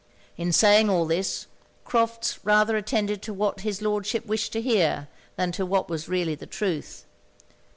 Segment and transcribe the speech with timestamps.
[0.35, 1.45] In saying all this,
[1.85, 6.33] Crofts rather attended to what his Lordship wished to hear, than to what was really
[6.33, 7.05] the truth.